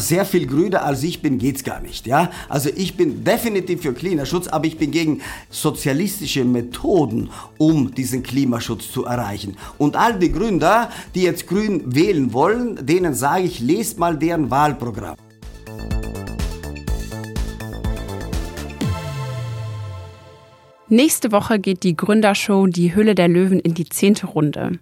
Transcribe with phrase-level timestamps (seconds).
[0.00, 2.06] sehr viel grüner als ich bin, geht's gar nicht.
[2.06, 2.30] Ja?
[2.48, 5.20] Also ich bin definitiv für Klimaschutz, aber ich bin gegen
[5.50, 9.56] sozialistische Methoden, um diesen Klimaschutz zu erreichen.
[9.78, 14.50] Und all die Gründer, die jetzt grün wählen wollen, denen sage ich, lest mal deren
[14.50, 15.16] Wahlprogramm.
[20.88, 24.78] Nächste Woche geht die Gründershow Die Hülle der Löwen in die zehnte Runde.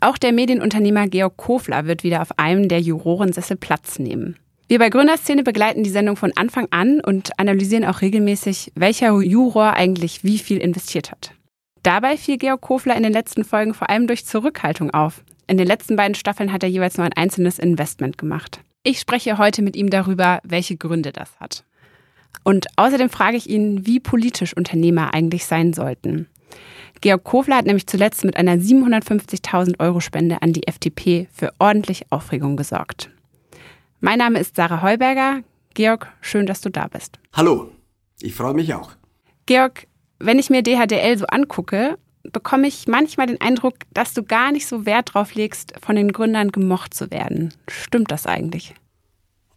[0.00, 4.38] Auch der Medienunternehmer Georg Kofler wird wieder auf einem der Jurorensessel Platz nehmen.
[4.68, 9.74] Wir bei Gründerszene begleiten die Sendung von Anfang an und analysieren auch regelmäßig, welcher Juror
[9.74, 11.32] eigentlich wie viel investiert hat.
[11.82, 15.24] Dabei fiel Georg Kofler in den letzten Folgen vor allem durch Zurückhaltung auf.
[15.48, 18.60] In den letzten beiden Staffeln hat er jeweils nur ein einzelnes Investment gemacht.
[18.84, 21.64] Ich spreche heute mit ihm darüber, welche Gründe das hat.
[22.44, 26.28] Und außerdem frage ich ihn, wie politisch Unternehmer eigentlich sein sollten.
[27.00, 32.06] Georg Kofler hat nämlich zuletzt mit einer 750.000 Euro Spende an die FDP für ordentlich
[32.10, 33.10] Aufregung gesorgt.
[34.04, 35.44] Mein Name ist Sarah Heuberger.
[35.74, 37.20] Georg, schön, dass du da bist.
[37.34, 37.70] Hallo,
[38.20, 38.90] ich freue mich auch.
[39.46, 39.86] Georg,
[40.18, 44.66] wenn ich mir DHDL so angucke, bekomme ich manchmal den Eindruck, dass du gar nicht
[44.66, 47.54] so Wert drauf legst, von den Gründern gemocht zu werden.
[47.68, 48.74] Stimmt das eigentlich?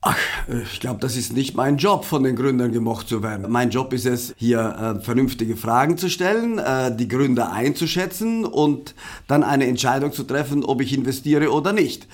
[0.08, 3.52] Ach, ich glaube, das ist nicht mein Job, von den Gründern gemocht zu werden.
[3.52, 4.60] Mein Job ist es, hier
[5.00, 8.94] äh, vernünftige Fragen zu stellen, äh, die Gründer einzuschätzen und
[9.28, 12.08] dann eine Entscheidung zu treffen, ob ich investiere oder nicht.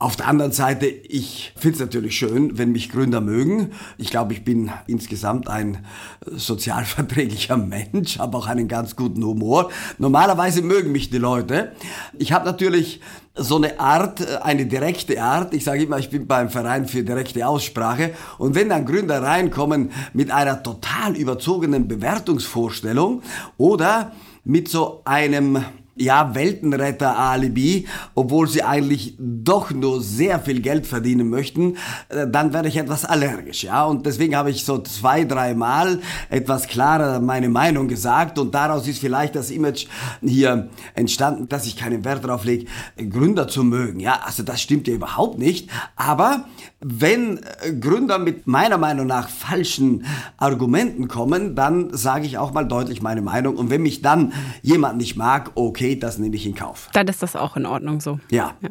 [0.00, 3.72] Auf der anderen Seite, ich finde es natürlich schön, wenn mich Gründer mögen.
[3.96, 5.84] Ich glaube, ich bin insgesamt ein
[6.24, 9.72] sozialverträglicher Mensch, habe auch einen ganz guten Humor.
[9.98, 11.72] Normalerweise mögen mich die Leute.
[12.16, 13.00] Ich habe natürlich
[13.34, 15.52] so eine Art, eine direkte Art.
[15.52, 18.14] Ich sage immer, ich bin beim Verein für direkte Aussprache.
[18.38, 23.22] Und wenn dann Gründer reinkommen mit einer total überzogenen Bewertungsvorstellung
[23.56, 24.12] oder
[24.44, 25.64] mit so einem
[25.98, 31.76] ja, Weltenretter-Alibi, obwohl sie eigentlich doch nur sehr viel Geld verdienen möchten,
[32.08, 33.84] äh, dann werde ich etwas allergisch, ja.
[33.84, 39.00] Und deswegen habe ich so zwei, dreimal etwas klarer meine Meinung gesagt und daraus ist
[39.00, 39.86] vielleicht das Image
[40.22, 42.66] hier entstanden, dass ich keinen Wert darauf lege,
[43.10, 44.20] Gründer zu mögen, ja.
[44.24, 45.68] Also das stimmt ja überhaupt nicht.
[45.96, 46.44] Aber
[46.80, 50.04] wenn äh, Gründer mit meiner Meinung nach falschen
[50.36, 53.56] Argumenten kommen, dann sage ich auch mal deutlich meine Meinung.
[53.56, 54.32] Und wenn mich dann
[54.62, 56.88] jemand nicht mag, okay, okay, das nehme ich in Kauf.
[56.92, 58.18] Dann ist das auch in Ordnung so.
[58.30, 58.54] Ja.
[58.60, 58.70] ja.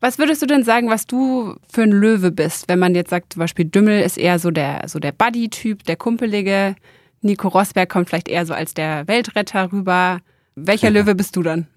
[0.00, 3.34] Was würdest du denn sagen, was du für ein Löwe bist, wenn man jetzt sagt,
[3.34, 6.76] zum Beispiel Dümmel ist eher so der, so der Buddy-Typ, der Kumpelige,
[7.22, 10.20] Nico Rosberg kommt vielleicht eher so als der Weltretter rüber.
[10.56, 10.94] Welcher ja.
[11.00, 11.68] Löwe bist du dann?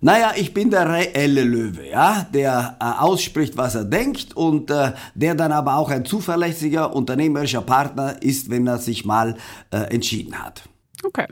[0.00, 4.92] Naja, ich bin der reelle Löwe, ja, der äh, ausspricht, was er denkt und äh,
[5.14, 9.36] der dann aber auch ein zuverlässiger unternehmerischer Partner ist, wenn er sich mal
[9.70, 10.64] äh, entschieden hat.
[11.04, 11.26] Okay.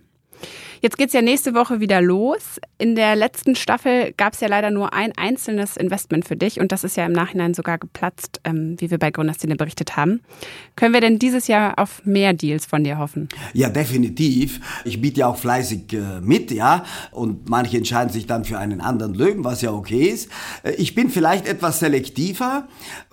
[0.87, 2.61] Jetzt geht's ja nächste Woche wieder los.
[2.79, 6.71] In der letzten Staffel gab es ja leider nur ein einzelnes Investment für dich und
[6.71, 10.21] das ist ja im Nachhinein sogar geplatzt, ähm, wie wir bei Gründerszene berichtet haben.
[10.77, 13.29] Können wir denn dieses Jahr auf mehr Deals von dir hoffen?
[13.53, 14.61] Ja, definitiv.
[14.85, 18.81] Ich biete ja auch fleißig äh, mit, ja, und manche entscheiden sich dann für einen
[18.81, 20.31] anderen Löwen, was ja okay ist.
[20.63, 22.69] Äh, ich bin vielleicht etwas selektiver,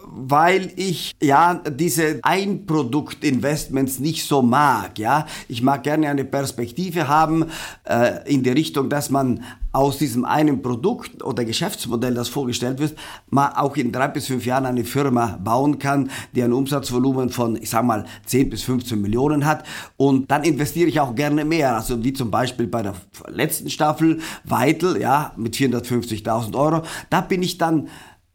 [0.08, 5.26] weil ich ja diese Einproduktinvestments nicht so mag, ja.
[5.48, 7.46] Ich mag gerne eine Perspektive haben
[7.84, 9.44] äh, in die Richtung, dass man
[9.74, 12.96] aus diesem einen Produkt oder Geschäftsmodell, das vorgestellt wird,
[13.32, 17.56] mal auch in drei bis fünf Jahren eine Firma bauen kann, die ein Umsatzvolumen von,
[17.56, 19.66] ich sag mal, 10 bis 15 Millionen hat.
[19.98, 21.76] Und dann investiere ich auch gerne mehr.
[21.76, 22.94] Also wie zum Beispiel bei der
[23.28, 26.84] letzten Staffel, Weitel, ja, mit 450.000 Euro.
[27.10, 27.88] Da bin ich dann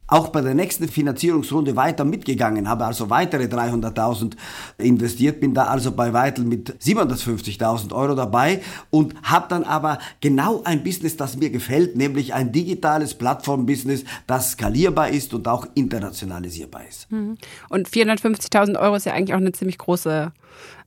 [0.09, 4.33] auch bei der nächsten Finanzierungsrunde weiter mitgegangen, habe also weitere 300.000
[4.77, 10.61] investiert, bin da also bei Weitel mit 750.000 Euro dabei und habe dann aber genau
[10.63, 16.81] ein Business, das mir gefällt, nämlich ein digitales Plattformbusiness, das skalierbar ist und auch internationalisierbar
[16.87, 17.11] ist.
[17.11, 17.37] Mhm.
[17.69, 20.31] Und 450.000 Euro ist ja eigentlich auch eine ziemlich große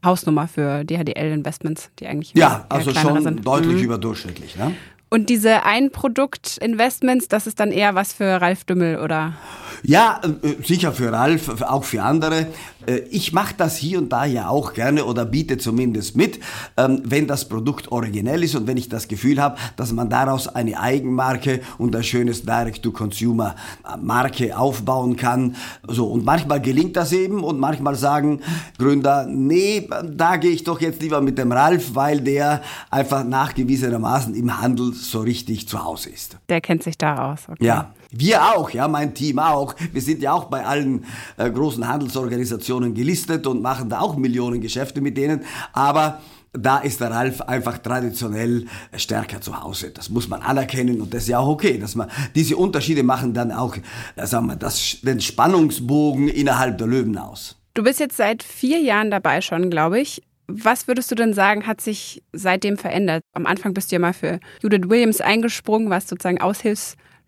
[0.05, 3.47] Hausnummer für DHDL-Investments, die eigentlich ja, also schon sind.
[3.47, 3.85] deutlich mhm.
[3.85, 4.57] überdurchschnittlich.
[4.57, 4.75] Ne?
[5.13, 9.35] Und diese Ein-Produkt-Investments, das ist dann eher was für Ralf Dümmel, oder?
[9.83, 12.47] Ja, äh, sicher für Ralf, auch für andere.
[12.87, 16.39] Äh, ich mache das hier und da ja auch gerne oder biete zumindest mit,
[16.77, 20.49] ähm, wenn das Produkt originell ist und wenn ich das Gefühl habe, dass man daraus
[20.49, 25.57] eine Eigenmarke und ein schönes Direct-to-Consumer-Marke aufbauen kann.
[25.89, 28.41] So, und manchmal gelingt das eben und manchmal sagen
[28.79, 34.35] Gründer, nee, da gehe ich doch jetzt lieber mit dem Ralf, weil der einfach nachgewiesenermaßen
[34.35, 36.37] im Handel so richtig zu Hause ist.
[36.49, 37.49] Der kennt sich da aus.
[37.49, 37.65] Okay.
[37.65, 37.95] Ja.
[38.13, 39.75] Wir auch, ja, mein Team auch.
[39.93, 41.07] Wir sind ja auch bei allen
[41.39, 45.43] äh, großen Handelsorganisationen gelistet und machen da auch Millionen Geschäfte mit denen.
[45.73, 46.21] Aber
[46.53, 49.91] da ist der Ralf einfach traditionell stärker zu Hause.
[49.91, 53.33] Das muss man anerkennen und das ist ja auch okay, dass man diese Unterschiede machen
[53.33, 53.77] dann auch,
[54.17, 57.57] äh, sagen wir, das, den Spannungsbogen innerhalb der Löwen aus.
[57.75, 60.23] Du bist jetzt seit vier Jahren dabei schon, glaube ich.
[60.47, 63.23] Was würdest du denn sagen, hat sich seitdem verändert?
[63.33, 66.43] Am Anfang bist du ja mal für Judith Williams eingesprungen, warst sozusagen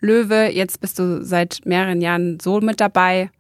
[0.05, 0.51] Aushilfslöwe.
[0.53, 3.31] Jetzt bist du seit mehreren Jahren so mit dabei.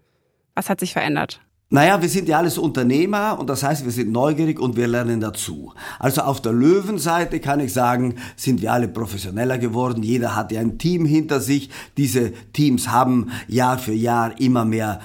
[0.55, 1.40] Was hat sich verändert?
[1.70, 5.20] Naja, wir sind ja alles Unternehmer und das heißt, wir sind neugierig und wir lernen
[5.20, 5.72] dazu.
[5.99, 10.02] Also auf der Löwenseite kann ich sagen, sind wir alle professioneller geworden.
[10.02, 11.70] Jeder hat ja ein Team hinter sich.
[11.96, 15.00] Diese Teams haben Jahr für Jahr immer mehr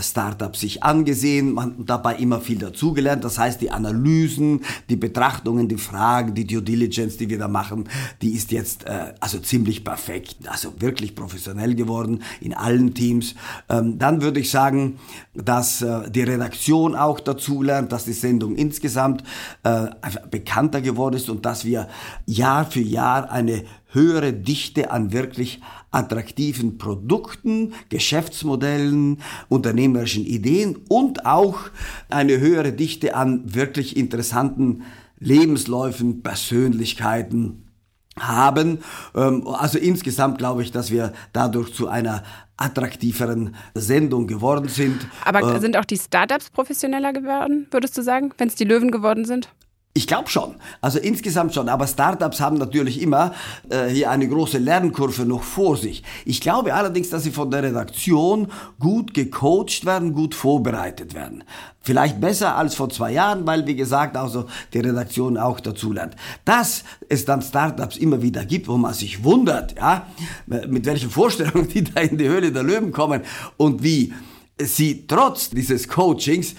[0.00, 3.22] Startup sich angesehen, man dabei immer viel dazugelernt.
[3.22, 7.88] Das heißt, die Analysen, die Betrachtungen, die Fragen, die Due Diligence, die wir da machen,
[8.22, 13.34] die ist jetzt äh, also ziemlich perfekt, also wirklich professionell geworden in allen Teams.
[13.68, 14.98] Ähm, dann würde ich sagen,
[15.34, 19.22] dass äh, die Redaktion auch dazulernt, dass die Sendung insgesamt
[19.64, 19.88] äh,
[20.30, 21.88] bekannter geworden ist und dass wir
[22.26, 23.64] Jahr für Jahr eine
[23.94, 25.60] höhere Dichte an wirklich
[25.94, 29.18] attraktiven Produkten, Geschäftsmodellen,
[29.48, 31.58] unternehmerischen Ideen und auch
[32.10, 34.82] eine höhere Dichte an wirklich interessanten
[35.18, 37.64] Lebensläufen, Persönlichkeiten
[38.18, 38.78] haben.
[39.14, 42.22] Ähm, also insgesamt glaube ich, dass wir dadurch zu einer
[42.56, 45.06] attraktiveren Sendung geworden sind.
[45.24, 48.90] Aber äh, sind auch die Startups professioneller geworden, würdest du sagen, wenn es die Löwen
[48.90, 49.48] geworden sind?
[49.96, 50.56] Ich glaube schon.
[50.80, 51.68] Also insgesamt schon.
[51.68, 53.32] Aber Startups haben natürlich immer
[53.70, 56.02] äh, hier eine große Lernkurve noch vor sich.
[56.24, 58.48] Ich glaube allerdings, dass sie von der Redaktion
[58.80, 61.44] gut gecoacht werden, gut vorbereitet werden.
[61.80, 66.16] Vielleicht besser als vor zwei Jahren, weil, wie gesagt, also die Redaktion auch dazu lernt.
[66.44, 70.08] Dass es dann Startups immer wieder gibt, wo man sich wundert, ja,
[70.46, 73.20] mit welchen Vorstellungen die da in die Höhle der Löwen kommen
[73.58, 74.12] und wie
[74.58, 76.54] sie trotz dieses Coachings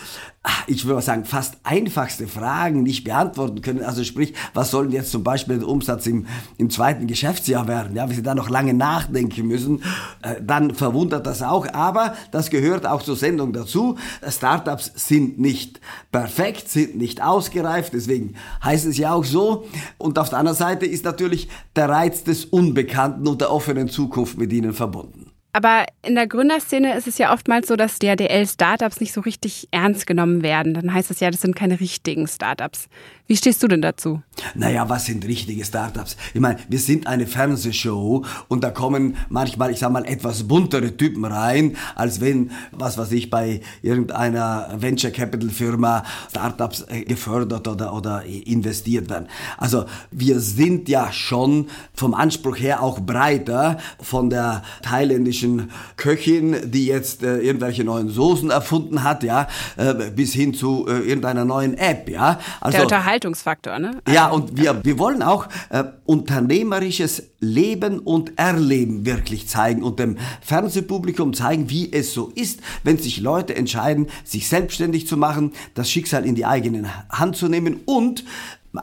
[0.67, 3.83] ich würde mal sagen, fast einfachste Fragen nicht beantworten können.
[3.83, 6.27] Also sprich, was soll denn jetzt zum Beispiel der Umsatz im,
[6.57, 7.95] im zweiten Geschäftsjahr werden?
[7.95, 9.81] Ja, wenn Sie da noch lange nachdenken müssen,
[10.21, 11.67] äh, dann verwundert das auch.
[11.73, 13.97] Aber das gehört auch zur Sendung dazu.
[14.27, 15.79] Startups sind nicht
[16.11, 19.65] perfekt, sind nicht ausgereift, deswegen heißt es ja auch so.
[19.97, 24.37] Und auf der anderen Seite ist natürlich der Reiz des Unbekannten und der offenen Zukunft
[24.37, 25.24] mit ihnen verbunden.
[25.55, 30.05] Aber in der Gründerszene ist es ja oftmals so, dass DHDL-Startups nicht so richtig ernst
[30.05, 30.73] genommen werden.
[30.73, 32.89] Dann heißt es ja, das sind keine richtigen Startups.
[33.27, 34.21] Wie stehst du denn dazu?
[34.53, 36.15] Naja, was sind richtige Startups?
[36.35, 40.95] Ich meine, wir sind eine Fernsehshow und da kommen manchmal, ich sag mal, etwas buntere
[40.95, 47.67] Typen rein, als wenn, was weiß ich, bei irgendeiner Venture Capital Firma Startups äh, gefördert
[47.67, 49.27] oder, oder investiert werden.
[49.57, 56.85] Also wir sind ja schon vom Anspruch her auch breiter von der thailändischen Köchin, die
[56.85, 61.75] jetzt äh, irgendwelche neuen Soßen erfunden hat, ja, äh, bis hin zu äh, irgendeiner neuen
[61.75, 62.39] App, ja.
[62.61, 64.01] Also, der Unterhaltungsfaktor, ne?
[64.11, 70.17] Ja, und wir, wir wollen auch äh, unternehmerisches Leben und Erleben wirklich zeigen und dem
[70.41, 75.89] Fernsehpublikum zeigen, wie es so ist, wenn sich Leute entscheiden, sich selbstständig zu machen, das
[75.89, 78.25] Schicksal in die eigene Hand zu nehmen und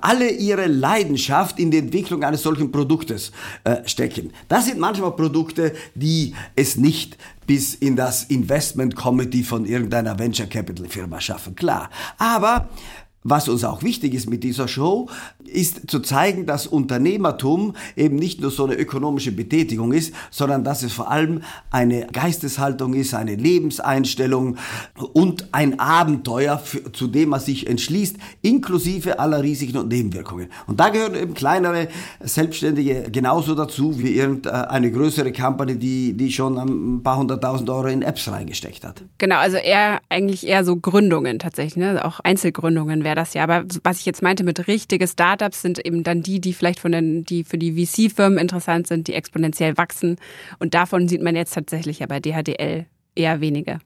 [0.00, 3.30] alle ihre Leidenschaft in die Entwicklung eines solchen Produktes
[3.64, 4.32] äh, stecken.
[4.48, 10.46] Das sind manchmal Produkte, die es nicht bis in das Investment Committee von irgendeiner Venture
[10.46, 11.90] Capital Firma schaffen, klar.
[12.16, 12.70] Aber
[13.24, 15.08] was uns auch wichtig ist mit dieser Show,
[15.44, 20.82] ist zu zeigen, dass Unternehmertum eben nicht nur so eine ökonomische Betätigung ist, sondern dass
[20.82, 24.56] es vor allem eine Geisteshaltung ist, eine Lebenseinstellung
[25.12, 30.48] und ein Abenteuer, für, zu dem man sich entschließt, inklusive aller Risiken und Nebenwirkungen.
[30.66, 31.88] Und da gehören eben kleinere
[32.20, 38.02] Selbstständige genauso dazu wie irgendeine größere Company, die, die schon ein paar hunderttausend Euro in
[38.02, 39.02] Apps reingesteckt hat.
[39.18, 42.04] Genau, also eher eigentlich eher so Gründungen tatsächlich, ne?
[42.04, 43.42] auch Einzelgründungen werden wäre das ja.
[43.44, 46.92] Aber was ich jetzt meinte mit richtige Startups sind eben dann die, die vielleicht von
[46.92, 50.16] den, die für die VC-Firmen interessant sind, die exponentiell wachsen.
[50.58, 53.78] Und davon sieht man jetzt tatsächlich ja bei DHDL eher wenige.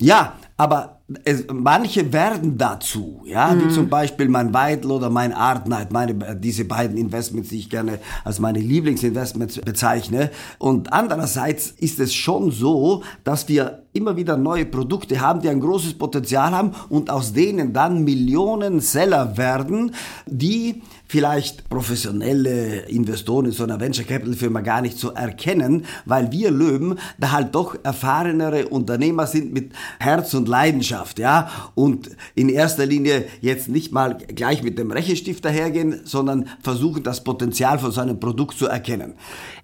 [0.00, 3.64] Ja, aber es, manche werden dazu, ja, mhm.
[3.64, 7.98] wie zum Beispiel mein Weidel oder mein Artnight, meine, diese beiden Investments, die ich gerne
[8.24, 10.30] als meine Lieblingsinvestments bezeichne.
[10.58, 15.60] Und andererseits ist es schon so, dass wir immer wieder neue Produkte haben, die ein
[15.60, 19.94] großes Potenzial haben und aus denen dann Millionen Seller werden,
[20.26, 26.30] die vielleicht professionelle Investoren in so einer Venture Capital Firma gar nicht so erkennen, weil
[26.30, 32.48] wir Löwen da halt doch erfahrenere Unternehmer sind mit Herz und Leidenschaft, ja, und in
[32.48, 37.90] erster Linie jetzt nicht mal gleich mit dem Rechenstift dahergehen, sondern versuchen das Potenzial von
[37.90, 39.14] so einem Produkt zu erkennen.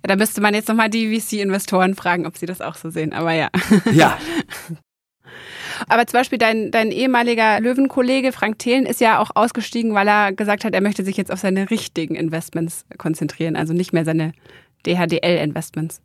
[0.03, 3.13] Ja, da müsste man jetzt nochmal die VC-Investoren fragen, ob sie das auch so sehen,
[3.13, 3.51] aber ja.
[3.93, 4.19] Ja.
[5.89, 10.33] Aber zum Beispiel dein, dein ehemaliger Löwenkollege Frank Thelen ist ja auch ausgestiegen, weil er
[10.33, 14.33] gesagt hat, er möchte sich jetzt auf seine richtigen Investments konzentrieren, also nicht mehr seine
[14.87, 16.01] DHDL-Investments.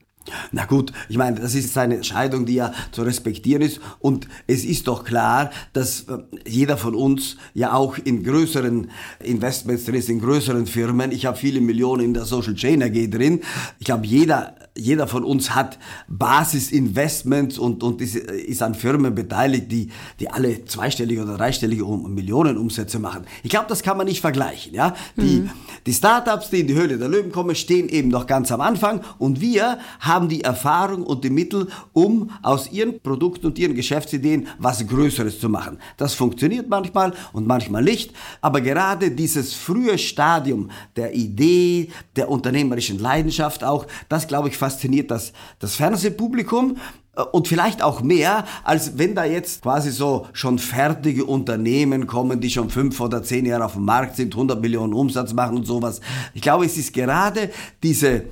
[0.52, 3.80] Na gut, ich meine, das ist seine Entscheidung, die ja zu respektieren ist.
[4.00, 8.92] Und es ist doch klar, dass äh, jeder von uns ja auch in größeren
[9.24, 11.12] Investments drin ist, in größeren Firmen.
[11.12, 13.42] Ich habe viele Millionen in der Social Chain AG drin.
[13.80, 19.72] Ich glaube, jeder jeder von uns hat Basisinvestments und, und ist, ist an Firmen beteiligt,
[19.72, 23.26] die, die alle zweistellige oder dreistellige Millionen Umsätze machen.
[23.44, 24.74] Ich glaube, das kann man nicht vergleichen.
[24.74, 24.96] Ja?
[25.18, 25.50] Die, mhm.
[25.86, 29.02] die Startups, die in die Höhle der Löwen kommen, stehen eben noch ganz am Anfang
[29.18, 34.48] und wir haben die Erfahrung und die Mittel, um aus ihren Produkten und ihren Geschäftsideen
[34.60, 35.78] was Größeres zu machen.
[35.98, 43.00] Das funktioniert manchmal und manchmal nicht, aber gerade dieses frühe Stadium der Idee, der unternehmerischen
[43.00, 46.78] Leidenschaft auch, das glaube ich fasziniert das, das Fernsehpublikum
[47.16, 52.40] äh, und vielleicht auch mehr, als wenn da jetzt quasi so schon fertige Unternehmen kommen,
[52.42, 55.66] die schon fünf oder zehn Jahre auf dem Markt sind, 100 Millionen Umsatz machen und
[55.66, 56.02] sowas.
[56.34, 57.50] Ich glaube, es ist gerade
[57.84, 58.26] diese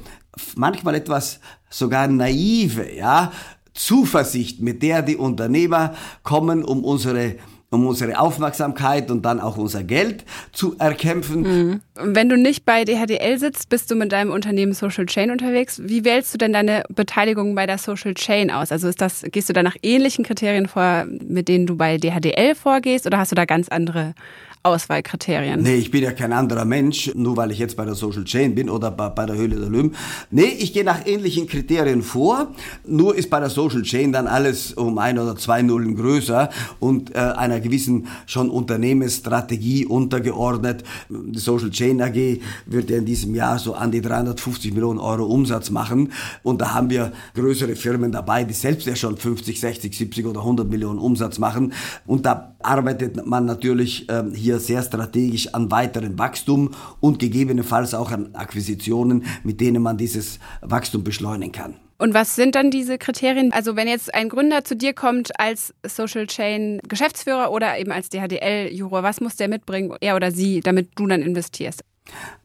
[0.56, 3.32] manchmal etwas sogar naive, ja,
[3.74, 7.36] Zuversicht, mit der die Unternehmer kommen, um unsere
[7.72, 11.42] um unsere Aufmerksamkeit und dann auch unser Geld zu erkämpfen.
[11.42, 11.82] Mhm.
[11.96, 15.80] Wenn du nicht bei DHDL sitzt, bist du mit deinem Unternehmen Social Chain unterwegs.
[15.84, 18.72] Wie wählst du denn deine Beteiligung bei der Social Chain aus?
[18.72, 22.56] Also ist das, gehst du da nach ähnlichen Kriterien vor, mit denen du bei DHDL
[22.56, 24.16] vorgehst, oder hast du da ganz andere
[24.62, 25.62] Auswahlkriterien?
[25.62, 28.56] Nee, ich bin ja kein anderer Mensch, nur weil ich jetzt bei der Social Chain
[28.56, 29.96] bin oder bei, bei der Höhle der Löwen.
[30.32, 32.52] Nee, ich gehe nach ähnlichen Kriterien vor,
[32.86, 36.50] nur ist bei der Social Chain dann alles um ein oder zwei Nullen größer
[36.82, 40.84] und äh, einer gewissen schon Unternehmensstrategie untergeordnet.
[41.10, 45.26] Die Social Chain AG wird ja in diesem Jahr so an die 350 Millionen Euro
[45.26, 46.12] Umsatz machen
[46.44, 50.42] und da haben wir größere Firmen dabei, die selbst ja schon 50, 60, 70 oder
[50.42, 51.72] 100 Millionen Umsatz machen
[52.06, 58.12] und da arbeitet man natürlich ähm, hier sehr strategisch an weiteren Wachstum und gegebenenfalls auch
[58.12, 61.76] an Akquisitionen, mit denen man dieses Wachstum beschleunigen kann.
[61.98, 63.52] Und was sind dann diese Kriterien?
[63.52, 68.08] Also wenn jetzt ein Gründer zu dir kommt als Social Chain Geschäftsführer oder eben als
[68.08, 71.84] DHDL-Juror, was muss der mitbringen, er oder sie, damit du dann investierst?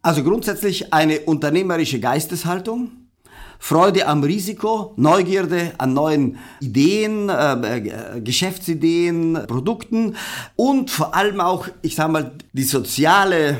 [0.03, 2.91] Also grundsätzlich eine unternehmerische Geisteshaltung,
[3.67, 10.17] Freude am Risiko, Neugierde an neuen Ideen, äh, äh, Geschäftsideen, Produkten
[10.55, 13.57] und vor allem auch, ich sage mal, die soziale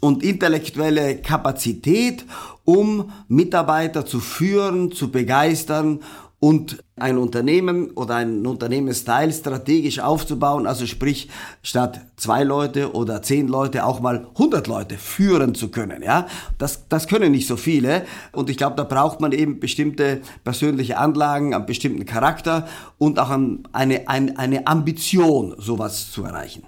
[0.00, 2.24] und intellektuelle Kapazität,
[2.64, 5.98] um Mitarbeiter zu führen, zu begeistern
[6.38, 11.30] und ein Unternehmen oder ein Unternehmensteil strategisch aufzubauen, also sprich
[11.62, 16.26] statt zwei Leute oder zehn Leute auch mal 100 Leute führen zu können, ja,
[16.58, 20.98] das, das können nicht so viele und ich glaube, da braucht man eben bestimmte persönliche
[20.98, 22.68] Anlagen, einen bestimmten Charakter
[22.98, 26.64] und auch eine, eine, eine Ambition, sowas zu erreichen.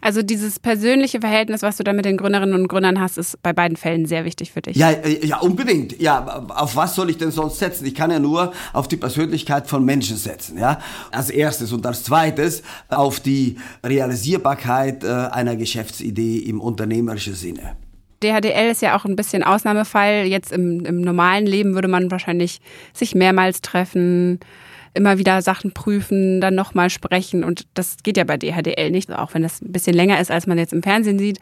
[0.00, 3.52] Also dieses persönliche Verhältnis, was du da mit den Gründerinnen und Gründern hast, ist bei
[3.52, 4.76] beiden Fällen sehr wichtig für dich.
[4.76, 6.00] Ja, äh, ja, unbedingt.
[6.00, 7.86] Ja, auf was soll ich denn sonst setzen?
[7.86, 10.78] Ich kann ja nur auf die Persönlichkeit von Menschen setzen, ja.
[11.10, 17.76] Als erstes und als zweites auf die Realisierbarkeit äh, einer Geschäftsidee im unternehmerischen Sinne.
[18.22, 20.24] DHDL ist ja auch ein bisschen Ausnahmefall.
[20.26, 22.60] Jetzt im, im normalen Leben würde man wahrscheinlich
[22.92, 24.40] sich mehrmals treffen,
[24.94, 27.44] immer wieder Sachen prüfen, dann nochmal sprechen.
[27.44, 30.46] Und das geht ja bei DHDL nicht, auch wenn das ein bisschen länger ist, als
[30.46, 31.38] man jetzt im Fernsehen sieht.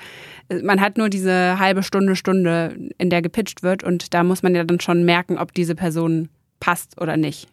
[0.63, 3.83] Man hat nur diese halbe Stunde, Stunde, in der gepitcht wird.
[3.83, 6.29] Und da muss man ja dann schon merken, ob diese Person
[6.61, 7.49] passt oder nicht.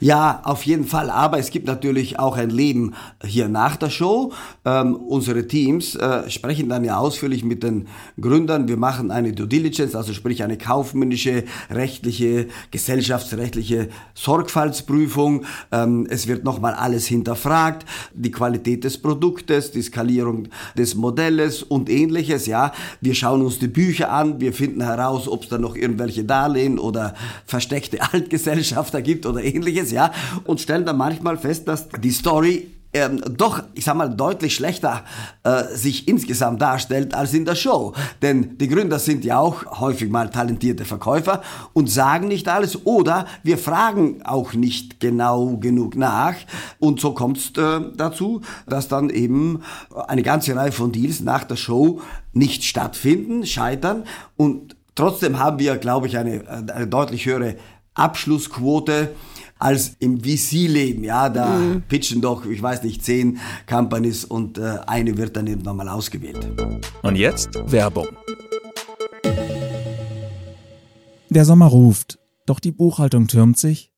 [0.00, 1.10] Ja, auf jeden Fall.
[1.10, 2.94] Aber es gibt natürlich auch ein Leben
[3.24, 4.32] hier nach der Show.
[4.64, 7.88] Ähm, unsere Teams äh, sprechen dann ja ausführlich mit den
[8.20, 8.68] Gründern.
[8.68, 15.44] Wir machen eine Due Diligence, also sprich eine kaufmännische, rechtliche, gesellschaftsrechtliche Sorgfaltsprüfung.
[15.72, 17.86] Ähm, es wird nochmal alles hinterfragt.
[18.14, 22.46] Die Qualität des Produktes, die Skalierung des Modells und ähnliches.
[22.46, 24.40] Ja, wir schauen uns die Bücher an.
[24.40, 27.14] Wir finden heraus, ob es da noch irgendwelche Darlehen oder
[27.46, 30.12] versteckte Altgesellschafter gibt oder ähnliches ähnliches, ja,
[30.44, 35.04] und stellen dann manchmal fest, dass die Story ähm, doch, ich sag mal, deutlich schlechter
[35.44, 37.92] äh, sich insgesamt darstellt als in der Show.
[38.22, 41.42] Denn die Gründer sind ja auch häufig mal talentierte Verkäufer
[41.74, 46.34] und sagen nicht alles oder wir fragen auch nicht genau genug nach.
[46.78, 49.60] Und so kommt es äh, dazu, dass dann eben
[50.06, 52.00] eine ganze Reihe von Deals nach der Show
[52.32, 54.04] nicht stattfinden, scheitern
[54.36, 56.42] und Trotzdem haben wir, glaube ich, eine,
[56.74, 57.54] eine deutlich höhere
[57.94, 59.14] Abschlussquote
[59.58, 61.04] als im VC-Leben.
[61.04, 61.82] Ja, da mhm.
[61.82, 63.38] pitchen doch, ich weiß nicht, zehn
[63.68, 66.48] Companies und äh, eine wird dann irgendwann mal ausgewählt.
[67.02, 68.08] Und jetzt Werbung.
[71.30, 73.92] Der Sommer ruft, doch die Buchhaltung türmt sich.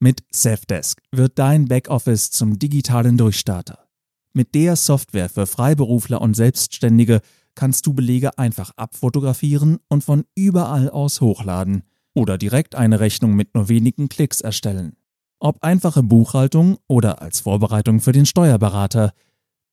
[0.00, 3.86] Mit Safdesk wird dein Backoffice zum digitalen Durchstarter.
[4.32, 7.20] Mit der Software für Freiberufler und Selbstständige
[7.54, 13.54] kannst du Belege einfach abfotografieren und von überall aus hochladen oder direkt eine Rechnung mit
[13.54, 14.96] nur wenigen Klicks erstellen.
[15.44, 19.12] Ob einfache Buchhaltung oder als Vorbereitung für den Steuerberater,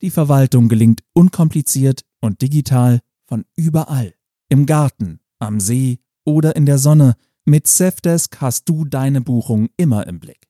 [0.02, 4.16] die Verwaltung gelingt unkompliziert und digital von überall.
[4.50, 7.14] Im Garten, am See oder in der Sonne.
[7.46, 10.48] Mit Safdesk hast du deine Buchung immer im Blick.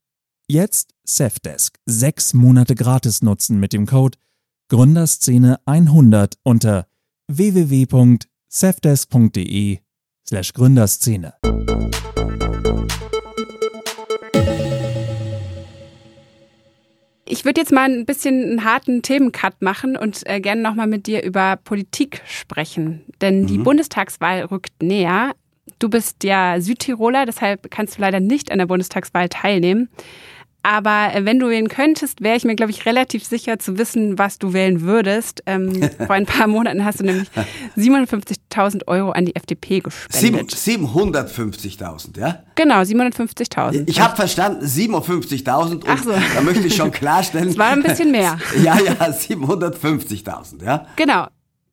[0.47, 4.17] Jetzt Safdesk sechs Monate gratis nutzen mit dem Code
[4.69, 6.87] Gründerszene 100 unter
[7.27, 9.79] www.safdesk.de
[10.25, 11.33] slash Gründerszene.
[17.31, 21.05] Ich würde jetzt mal ein bisschen einen harten Themencut machen und äh, gerne nochmal mit
[21.05, 23.05] dir über Politik sprechen.
[23.21, 23.47] Denn mhm.
[23.47, 25.35] die Bundestagswahl rückt näher.
[25.77, 29.89] Du bist ja Südtiroler, deshalb kannst du leider nicht an der Bundestagswahl teilnehmen.
[30.61, 34.39] Aber wenn du wählen könntest, wäre ich mir, glaube ich, relativ sicher zu wissen, was
[34.39, 35.41] du wählen würdest.
[35.45, 37.29] Ähm, vor ein paar Monaten hast du nämlich
[37.77, 40.51] 750.000 Euro an die FDP gespendet.
[40.51, 42.43] 750.000, ja?
[42.55, 43.83] Genau, 750.000.
[43.87, 46.11] Ich habe verstanden, 57.000 und Ach so.
[46.11, 47.49] da möchte ich schon klarstellen.
[47.49, 48.37] Es war ein bisschen mehr.
[48.61, 50.85] ja, ja, 750.000, ja?
[50.97, 51.27] Genau.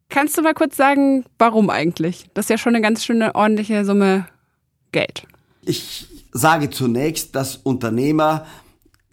[0.08, 2.26] Kannst du mal kurz sagen, warum eigentlich?
[2.34, 4.26] Das ist ja schon eine ganz schöne ordentliche Summe
[4.92, 5.26] Geld.
[5.62, 8.46] Ich sage zunächst, dass Unternehmer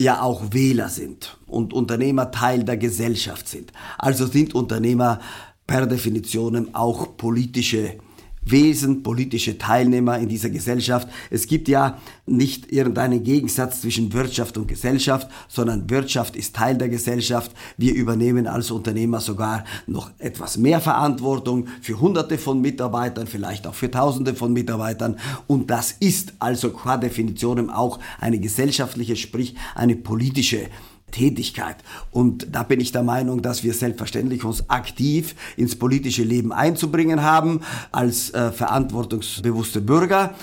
[0.03, 3.71] ja auch Wähler sind und Unternehmer Teil der Gesellschaft sind.
[3.97, 5.19] Also sind Unternehmer
[5.65, 7.97] per Definition auch politische
[8.45, 11.07] Wesen, politische Teilnehmer in dieser Gesellschaft.
[11.29, 16.89] Es gibt ja nicht irgendeinen Gegensatz zwischen Wirtschaft und Gesellschaft, sondern Wirtschaft ist Teil der
[16.89, 17.51] Gesellschaft.
[17.77, 23.75] Wir übernehmen als Unternehmer sogar noch etwas mehr Verantwortung für Hunderte von Mitarbeitern, vielleicht auch
[23.75, 25.17] für Tausende von Mitarbeitern.
[25.47, 30.69] Und das ist also qua Definition auch eine gesellschaftliche, sprich eine politische
[31.13, 31.77] Tätigkeit.
[32.11, 37.21] Und da bin ich der Meinung, dass wir selbstverständlich uns aktiv ins politische Leben einzubringen
[37.21, 37.61] haben
[37.93, 40.35] als äh, verantwortungsbewusste Bürger.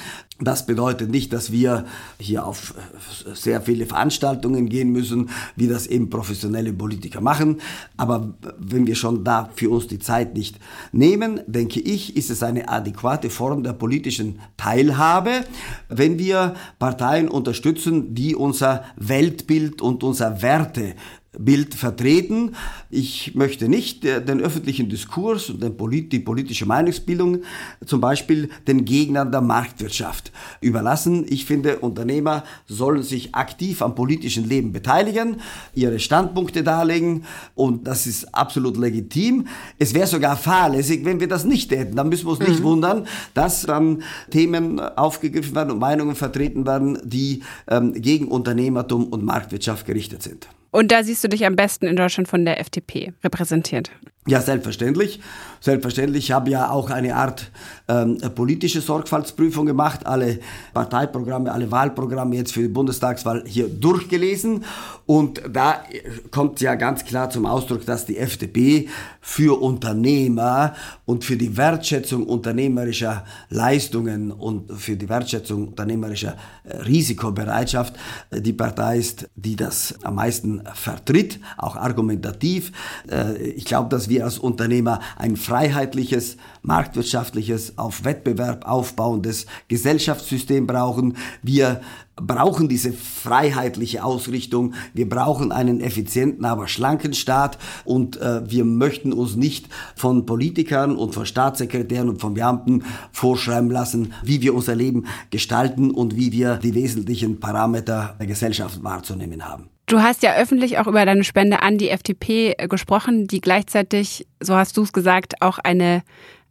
[0.43, 1.85] Das bedeutet nicht, dass wir
[2.19, 7.61] hier auf äh, sehr viele Veranstaltungen gehen müssen, wie das eben professionelle Politiker machen.
[7.99, 10.57] Aber wenn wir schon da für uns die Zeit nicht
[10.93, 15.45] nehmen, denke ich, ist es eine adäquate Form der politischen Teilhabe,
[15.89, 20.95] wenn wir Parteien unterstützen, die unser Weltbild und unser Werte
[21.39, 22.57] Bild vertreten.
[22.91, 27.43] Ich möchte nicht äh, den öffentlichen Diskurs und die politische Meinungsbildung
[27.87, 31.25] zum Beispiel den Gegnern der Marktwirtschaft überlassen.
[31.29, 35.37] Ich finde, Unternehmer sollen sich aktiv am politischen Leben beteiligen,
[35.73, 39.47] ihre Standpunkte darlegen und das ist absolut legitim.
[39.79, 41.95] Es wäre sogar fahrlässig, wenn wir das nicht hätten.
[41.95, 42.65] Dann müssen wir uns nicht mhm.
[42.65, 49.25] wundern, dass dann Themen aufgegriffen werden und Meinungen vertreten werden, die ähm, gegen Unternehmertum und
[49.25, 50.49] Marktwirtschaft gerichtet sind.
[50.71, 53.91] Und da siehst du dich am besten in Deutschland von der FDP repräsentiert.
[54.31, 55.19] Ja, selbstverständlich.
[55.61, 56.27] Selbstverständlich.
[56.27, 57.51] Ich habe ja auch eine Art
[57.89, 60.39] ähm, politische Sorgfaltsprüfung gemacht, alle
[60.73, 64.65] Parteiprogramme, alle Wahlprogramme jetzt für die Bundestagswahl hier durchgelesen.
[65.05, 65.83] Und da
[66.31, 68.89] kommt ja ganz klar zum Ausdruck, dass die FDP
[69.21, 77.95] für Unternehmer und für die Wertschätzung unternehmerischer Leistungen und für die Wertschätzung unternehmerischer äh, Risikobereitschaft
[78.31, 82.71] äh, die Partei ist, die das am meisten vertritt, auch argumentativ.
[83.11, 91.17] Äh, ich glaube, dass wir als Unternehmer ein freiheitliches, marktwirtschaftliches, auf Wettbewerb aufbauendes Gesellschaftssystem brauchen.
[91.43, 91.81] Wir
[92.17, 94.75] brauchen diese freiheitliche Ausrichtung.
[94.95, 100.97] Wir brauchen einen effizienten, aber schlanken Staat und äh, wir möchten uns nicht von Politikern
[100.97, 106.33] und von Staatssekretären und von Beamten vorschreiben lassen, wie wir unser Leben gestalten und wie
[106.33, 109.71] wir die wesentlichen Parameter der Gesellschaft wahrzunehmen haben.
[109.91, 114.25] Du hast ja öffentlich auch über deine Spende an die FDP äh, gesprochen, die gleichzeitig,
[114.39, 116.05] so hast du es gesagt, auch eine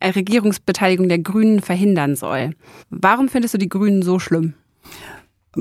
[0.04, 2.52] Regierungsbeteiligung der Grünen verhindern soll.
[2.90, 4.56] Warum findest du die Grünen so schlimm?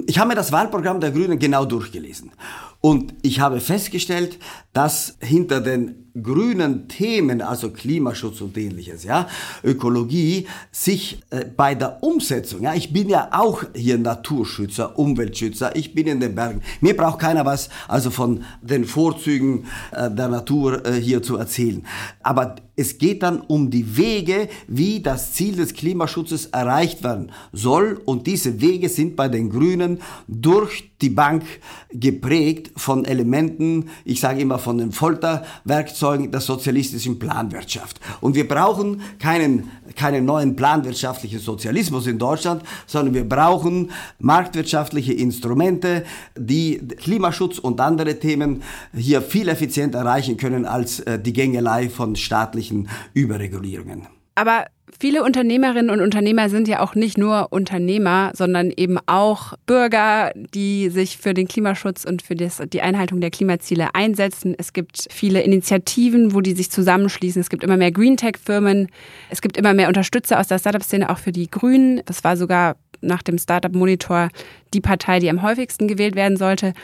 [0.09, 2.33] Ich habe mir das Wahlprogramm der Grünen genau durchgelesen.
[2.81, 4.39] Und ich habe festgestellt,
[4.73, 9.29] dass hinter den grünen Themen, also Klimaschutz und ähnliches, ja,
[9.65, 15.95] Ökologie, sich äh, bei der Umsetzung, ja, ich bin ja auch hier Naturschützer, Umweltschützer, ich
[15.95, 16.63] bin in den Bergen.
[16.81, 21.85] Mir braucht keiner was, also von den Vorzügen äh, der Natur äh, hier zu erzählen.
[22.23, 28.01] Aber es geht dann um die Wege, wie das Ziel des Klimaschutzes erreicht werden soll.
[28.05, 31.43] Und diese Wege sind bei den Grünen durch die Bank
[31.91, 38.01] geprägt von Elementen, ich sage immer von den Folterwerkzeugen, Werkzeugen der sozialistischen Planwirtschaft.
[38.21, 46.05] Und wir brauchen keinen, keinen neuen planwirtschaftlichen Sozialismus in Deutschland, sondern wir brauchen marktwirtschaftliche Instrumente,
[46.37, 48.63] die Klimaschutz und andere Themen
[48.95, 54.18] hier viel effizienter erreichen können als äh, die Gängelei von staatlichen Überregulierungen.
[54.39, 54.67] Aber
[55.01, 60.91] viele Unternehmerinnen und Unternehmer sind ja auch nicht nur Unternehmer, sondern eben auch Bürger, die
[60.91, 64.55] sich für den Klimaschutz und für die Einhaltung der Klimaziele einsetzen.
[64.57, 67.41] Es gibt viele Initiativen, wo die sich zusammenschließen.
[67.41, 68.87] Es gibt immer mehr Green Tech-Firmen.
[69.29, 72.01] Es gibt immer mehr Unterstützer aus der Startup-Szene, auch für die Grünen.
[72.05, 74.29] Das war sogar nach dem Startup Monitor
[74.73, 76.75] die Partei, die am häufigsten gewählt werden sollte.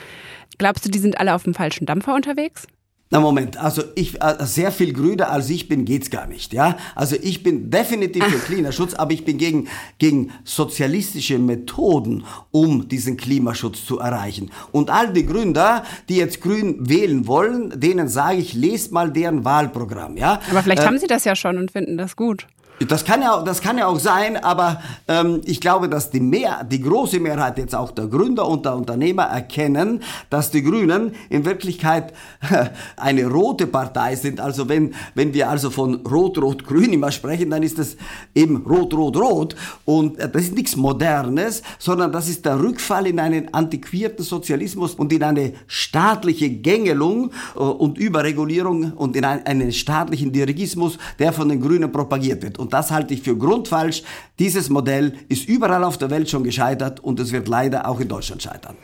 [0.59, 2.67] Glaubst du, die sind alle auf dem falschen Dampfer unterwegs?
[3.15, 6.77] Na Moment, also ich äh, sehr viel grüner als ich bin geht's gar nicht, ja?
[6.97, 13.17] Also ich bin definitiv für Klimaschutz, aber ich bin gegen gegen sozialistische Methoden, um diesen
[13.17, 14.51] Klimaschutz zu erreichen.
[14.73, 19.45] Und all die Gründer, die jetzt grün wählen wollen, denen sage ich, lest mal deren
[19.45, 20.41] Wahlprogramm, ja?
[20.51, 22.49] Aber vielleicht äh, haben sie das ja schon und finden das gut.
[22.81, 26.65] Das kann ja, das kann ja auch sein, aber ähm, ich glaube, dass die, mehr,
[26.65, 31.45] die große Mehrheit jetzt auch der Gründer und der Unternehmer erkennen, dass die Grünen in
[31.45, 32.13] Wirklichkeit
[32.97, 34.41] eine rote Partei sind.
[34.41, 37.97] Also wenn, wenn wir also von Rot-Rot-Grün immer sprechen, dann ist das
[38.35, 39.55] eben Rot-Rot-Rot.
[39.85, 44.95] Und äh, das ist nichts Modernes, sondern das ist der Rückfall in einen antiquierten Sozialismus
[44.95, 51.49] und in eine staatliche Gängelung äh, und Überregulierung und in einen staatlichen Dirigismus, der von
[51.49, 52.64] den Grünen propagiert wird.
[52.65, 54.03] Und das halte ich für grundfalsch.
[54.39, 58.09] Dieses Modell ist überall auf der Welt schon gescheitert und es wird leider auch in
[58.09, 58.75] Deutschland scheitern.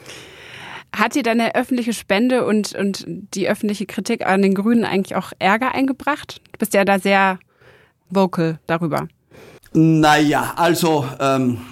[0.95, 5.33] Hat dir deine öffentliche Spende und, und die öffentliche Kritik an den Grünen eigentlich auch
[5.39, 6.43] Ärger eingebracht?
[6.53, 7.39] Du bist ja da sehr
[8.11, 9.09] vocal darüber.
[9.73, 11.63] Naja, also ähm,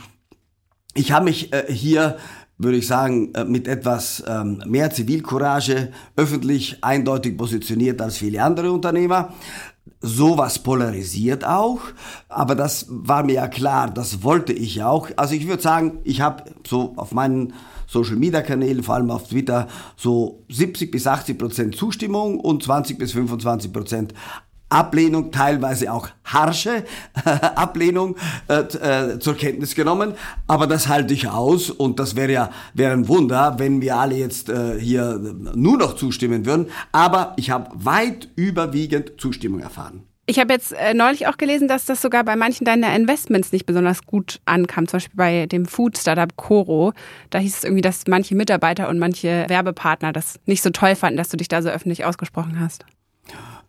[0.95, 2.17] ich habe mich äh, hier
[2.59, 8.73] würde ich sagen, äh, mit etwas ähm, mehr Zivilcourage öffentlich eindeutig positioniert als viele andere
[8.73, 9.33] Unternehmer
[10.01, 11.81] sowas polarisiert auch,
[12.29, 15.11] aber das war mir ja klar, das wollte ich auch.
[15.17, 17.55] Also ich würde sagen, ich habe so auf meinen
[17.87, 22.99] Social Media Kanälen, vor allem auf Twitter, so 70 bis 80 Prozent Zustimmung und 20
[22.99, 24.15] bis 25 Prozent
[24.69, 26.85] Ablehnung, teilweise auch harsche
[27.25, 28.17] Ablehnung
[28.49, 30.15] äh, äh, zur Kenntnis genommen.
[30.47, 34.17] Aber das halte ich aus und das wäre ja wäre ein Wunder, wenn wir alle
[34.17, 35.19] jetzt äh, hier
[35.55, 36.67] nur noch zustimmen würden.
[36.93, 40.05] Aber ich habe weit überwiegend Zustimmung erfahren.
[40.31, 43.65] Ich habe jetzt äh, neulich auch gelesen, dass das sogar bei manchen deiner Investments nicht
[43.65, 44.87] besonders gut ankam.
[44.87, 46.93] Zum Beispiel bei dem Food Startup Coro.
[47.31, 51.17] Da hieß es irgendwie, dass manche Mitarbeiter und manche Werbepartner das nicht so toll fanden,
[51.17, 52.85] dass du dich da so öffentlich ausgesprochen hast.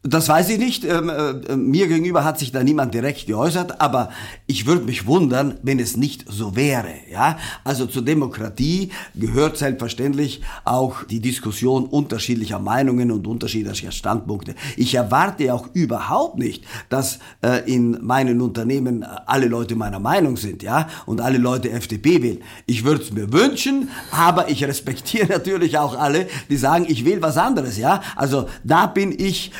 [0.04, 0.86] Das weiß ich nicht.
[0.86, 4.12] Ähm, äh, mir gegenüber hat sich da niemand direkt geäußert, aber
[4.48, 6.94] ich würde mich wundern, wenn es nicht so wäre.
[7.12, 14.56] Ja, also zur Demokratie gehört selbstverständlich auch die Diskussion unterschiedlicher Meinungen und unterschiedlicher Standpunkte.
[14.78, 20.64] Ich erwarte auch überhaupt nicht, dass äh, in meinen Unternehmen alle Leute meiner Meinung sind,
[20.64, 22.40] ja, und alle Leute FDP wählen.
[22.68, 27.22] Ich würde es mir wünschen, aber ich respektiere natürlich auch alle, die sagen, ich will
[27.22, 28.02] was anderes, ja.
[28.16, 29.52] Also da bin ich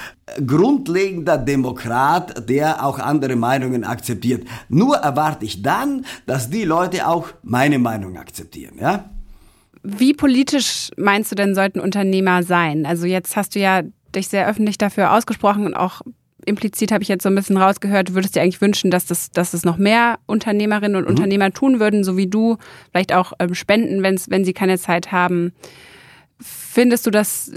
[0.46, 4.48] grundlegender Demokrat, der auch andere Meinungen akzeptiert.
[4.70, 9.10] Nur erwarte ich dann, dass die Leute auch meine Meinung akzeptieren, ja?
[9.82, 12.86] Wie politisch meinst du denn sollten Unternehmer sein?
[12.86, 13.82] Also jetzt hast du ja
[14.14, 16.02] dich sehr öffentlich dafür ausgesprochen und auch
[16.46, 19.32] implizit habe ich jetzt so ein bisschen rausgehört, du würdest dir eigentlich wünschen, dass das,
[19.32, 21.10] dass es noch mehr Unternehmerinnen und mhm.
[21.10, 22.58] Unternehmer tun würden, so wie du,
[22.92, 25.54] vielleicht auch ähm, spenden, wenn's, wenn sie keine Zeit haben.
[26.72, 27.52] Findest du, dass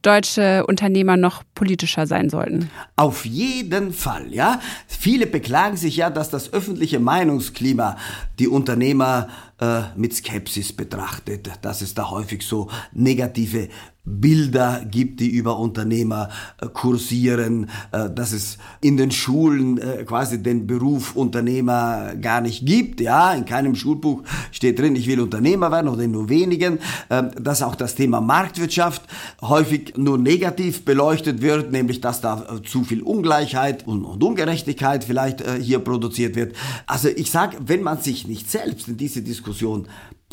[0.00, 2.70] deutsche Unternehmer noch politischer sein sollten?
[2.96, 4.58] Auf jeden Fall, ja.
[4.86, 7.98] Viele beklagen sich ja, dass das öffentliche Meinungsklima
[8.38, 9.28] die Unternehmer
[9.60, 13.68] äh, mit Skepsis betrachtet, dass es da häufig so negative
[14.06, 16.28] Bilder gibt, die über Unternehmer
[16.60, 23.00] äh, kursieren, äh, dass es in den Schulen quasi den Beruf Unternehmer gar nicht gibt.
[23.00, 26.80] Ja, in keinem Schulbuch steht drin, ich will Unternehmer werden oder in nur wenigen.
[27.08, 29.02] Ähm, dass auch das Thema Marktwirtschaft
[29.40, 35.44] häufig nur negativ beleuchtet wird, nämlich dass da zu viel Ungleichheit und, und Ungerechtigkeit vielleicht
[35.60, 36.54] hier produziert wird.
[36.86, 39.43] Also ich sage, wenn man sich nicht selbst in diese Diskussion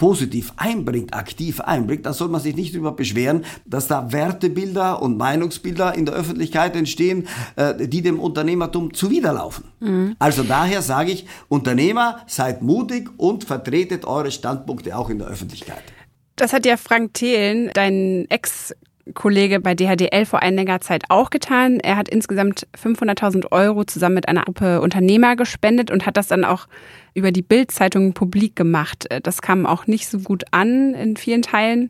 [0.01, 5.15] positiv einbringt, aktiv einbringt, dann soll man sich nicht darüber beschweren, dass da Wertebilder und
[5.15, 9.65] Meinungsbilder in der Öffentlichkeit entstehen, äh, die dem Unternehmertum zuwiderlaufen.
[9.79, 10.15] Mhm.
[10.17, 15.83] Also daher sage ich, Unternehmer, seid mutig und vertretet eure Standpunkte auch in der Öffentlichkeit.
[16.35, 18.73] Das hat ja Frank Thelen, dein Ex
[19.13, 21.79] Kollege bei DHDL vor einiger Zeit auch getan.
[21.79, 26.45] Er hat insgesamt 500.000 Euro zusammen mit einer Gruppe Unternehmer gespendet und hat das dann
[26.45, 26.67] auch
[27.13, 29.07] über die Bild-Zeitung publik gemacht.
[29.23, 31.89] Das kam auch nicht so gut an in vielen Teilen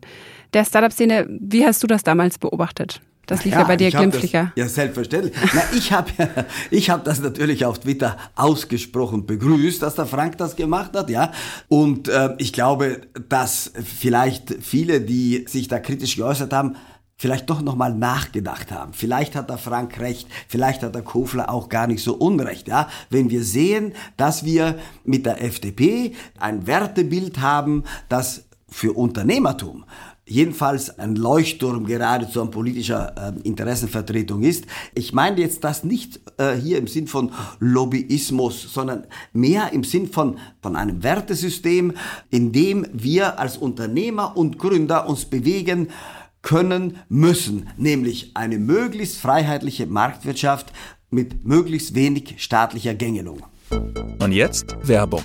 [0.54, 1.26] der Startup-Szene.
[1.28, 3.00] Wie hast du das damals beobachtet?
[3.26, 4.52] Das lief ja, ja bei dir glimpflicher.
[4.56, 5.32] ja, selbstverständlich.
[5.54, 6.10] Na, ich habe
[6.70, 11.30] ich hab das natürlich auf Twitter ausgesprochen begrüßt, dass der Frank das gemacht hat, ja.
[11.68, 16.76] Und äh, ich glaube, dass vielleicht viele, die sich da kritisch geäußert haben,
[17.22, 18.92] vielleicht doch nochmal nachgedacht haben.
[18.94, 22.66] Vielleicht hat der Frank recht, vielleicht hat der Kofler auch gar nicht so unrecht.
[22.66, 22.88] Ja?
[23.10, 29.84] Wenn wir sehen, dass wir mit der FDP ein Wertebild haben, das für Unternehmertum
[30.26, 34.64] jedenfalls ein Leuchtturm geradezu an politischer äh, Interessenvertretung ist.
[34.94, 37.30] Ich meine jetzt das nicht äh, hier im Sinn von
[37.60, 41.92] Lobbyismus, sondern mehr im Sinn von, von einem Wertesystem,
[42.30, 45.88] in dem wir als Unternehmer und Gründer uns bewegen,
[46.42, 50.72] können, müssen, nämlich eine möglichst freiheitliche Marktwirtschaft
[51.10, 53.42] mit möglichst wenig staatlicher Gängelung.
[54.20, 55.22] Und jetzt Werbung.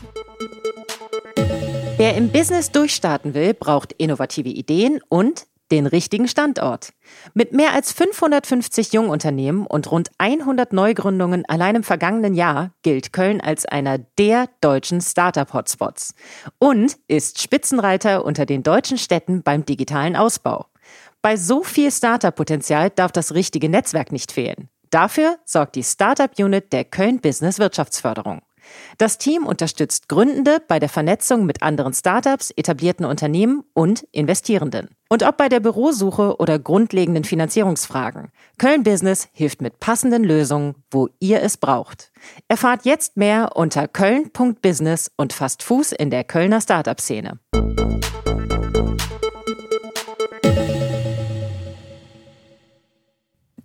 [1.97, 6.93] Wer im Business durchstarten will, braucht innovative Ideen und den richtigen Standort.
[7.34, 13.41] Mit mehr als 550 Jungunternehmen und rund 100 Neugründungen allein im vergangenen Jahr gilt Köln
[13.41, 16.13] als einer der deutschen Startup-Hotspots
[16.60, 20.67] und ist Spitzenreiter unter den deutschen Städten beim digitalen Ausbau.
[21.21, 24.69] Bei so viel Startup-Potenzial darf das richtige Netzwerk nicht fehlen.
[24.89, 28.41] Dafür sorgt die Startup-Unit der Köln Business Wirtschaftsförderung.
[28.97, 34.89] Das Team unterstützt Gründende bei der Vernetzung mit anderen Startups, etablierten Unternehmen und Investierenden.
[35.10, 41.08] Und ob bei der Bürosuche oder grundlegenden Finanzierungsfragen, Köln Business hilft mit passenden Lösungen, wo
[41.19, 42.12] ihr es braucht.
[42.49, 47.39] Erfahrt jetzt mehr unter köln.business und fasst Fuß in der Kölner Startup-Szene.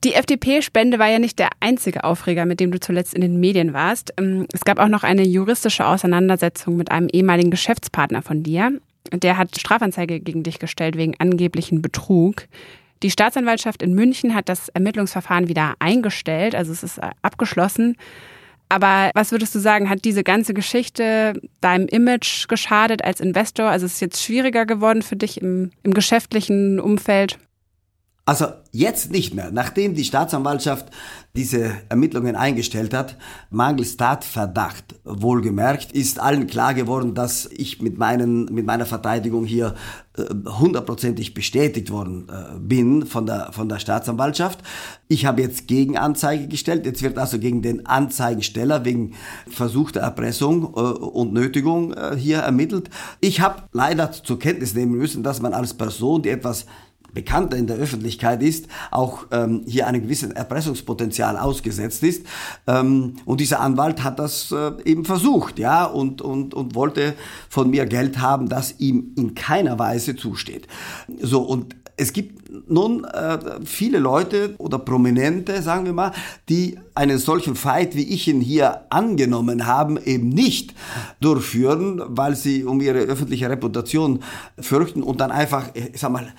[0.04, 3.72] Die FDP-Spende war ja nicht der einzige Aufreger, mit dem du zuletzt in den Medien
[3.72, 4.12] warst.
[4.18, 8.80] Ähm, es gab auch noch eine juristische Auseinandersetzung mit einem ehemaligen Geschäftspartner von dir.
[9.12, 12.46] Der hat Strafanzeige gegen dich gestellt wegen angeblichen Betrug.
[13.04, 17.96] Die Staatsanwaltschaft in München hat das Ermittlungsverfahren wieder eingestellt, also es ist äh, abgeschlossen.
[18.68, 23.66] Aber was würdest du sagen, hat diese ganze Geschichte deinem Image geschadet als Investor?
[23.66, 27.38] Also ist es jetzt schwieriger geworden für dich im, im geschäftlichen Umfeld?
[28.24, 30.86] Also jetzt nicht mehr, nachdem die Staatsanwaltschaft
[31.34, 33.16] diese Ermittlungen eingestellt hat,
[33.50, 39.74] mangels Tatverdacht wohlgemerkt, ist allen klar geworden, dass ich mit, meinen, mit meiner Verteidigung hier
[40.16, 44.60] äh, hundertprozentig bestätigt worden äh, bin von der, von der Staatsanwaltschaft.
[45.08, 46.86] Ich habe jetzt Gegenanzeige gestellt.
[46.86, 49.14] Jetzt wird also gegen den Anzeigensteller wegen
[49.48, 52.88] versuchter Erpressung äh, und Nötigung äh, hier ermittelt.
[53.20, 56.66] Ich habe leider zur Kenntnis nehmen müssen, dass man als Person, die etwas
[57.14, 62.26] bekannter in der Öffentlichkeit ist, auch ähm, hier einem gewissen Erpressungspotenzial ausgesetzt ist.
[62.66, 67.14] Ähm, und dieser Anwalt hat das äh, eben versucht, ja, und, und, und wollte
[67.48, 70.66] von mir Geld haben, das ihm in keiner Weise zusteht.
[71.20, 76.12] So, und es gibt nun äh, viele Leute oder Prominente, sagen wir mal,
[76.48, 80.74] die einen solchen Fight, wie ich ihn hier angenommen haben, eben nicht
[81.20, 84.20] durchführen, weil sie um ihre öffentliche Reputation
[84.58, 86.32] fürchten und dann einfach, ich sag mal,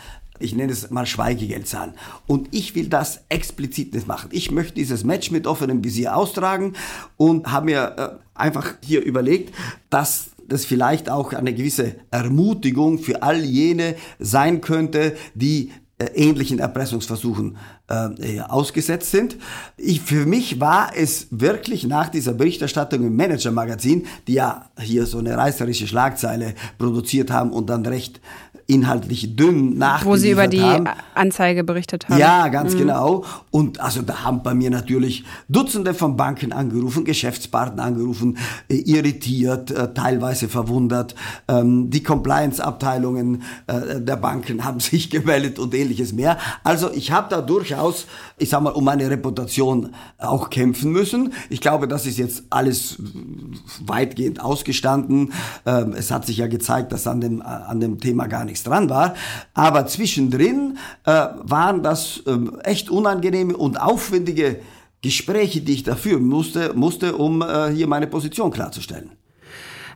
[0.43, 1.93] ich nenne es mal Schweigegeld zahlen.
[2.27, 4.29] Und ich will das explizit nicht machen.
[4.31, 6.73] Ich möchte dieses Match mit offenem Visier austragen
[7.17, 9.53] und habe mir äh, einfach hier überlegt,
[9.89, 16.59] dass das vielleicht auch eine gewisse Ermutigung für all jene sein könnte, die äh, ähnlichen
[16.59, 19.37] Erpressungsversuchen äh, ausgesetzt sind.
[19.77, 25.19] Ich, für mich war es wirklich nach dieser Berichterstattung im Manager-Magazin, die ja hier so
[25.19, 28.21] eine reißerische Schlagzeile produziert haben und dann recht
[28.67, 30.87] inhaltlich dünn nachgeliefert Wo Sie über die haben.
[31.15, 32.17] Anzeige berichtet haben.
[32.17, 32.79] Ja, ganz mhm.
[32.79, 33.25] genau.
[33.51, 38.37] Und also da haben bei mir natürlich Dutzende von Banken angerufen, Geschäftspartner angerufen,
[38.69, 41.13] äh, irritiert, äh, teilweise verwundert.
[41.47, 46.37] Ähm, die Compliance-Abteilungen äh, der Banken haben sich gemeldet und ähnliches mehr.
[46.63, 51.33] Also ich habe da durchaus, ich sag mal, um meine Reputation auch kämpfen müssen.
[51.49, 52.97] Ich glaube, das ist jetzt alles
[53.85, 55.33] weitgehend ausgestanden.
[55.65, 58.89] Ähm, es hat sich ja gezeigt, dass an dem, an dem Thema gar nichts dran
[58.89, 59.15] war.
[59.53, 64.59] Aber zwischendrin äh, waren das äh, echt unangenehme und aufwendige
[65.01, 69.11] Gespräche, die ich da führen musste, musste um äh, hier meine Position klarzustellen.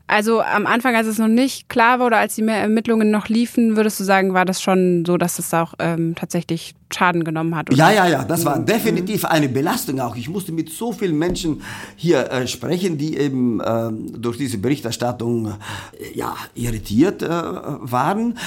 [0.07, 3.99] Also am Anfang, als es noch nicht klar wurde, als die Ermittlungen noch liefen, würdest
[3.99, 7.69] du sagen, war das schon so, dass es auch ähm, tatsächlich Schaden genommen hat?
[7.69, 7.77] Oder?
[7.77, 10.15] Ja, ja, ja, das war definitiv eine Belastung auch.
[10.15, 11.61] Ich musste mit so vielen Menschen
[11.97, 18.37] hier äh, sprechen, die eben äh, durch diese Berichterstattung äh, ja, irritiert äh, waren.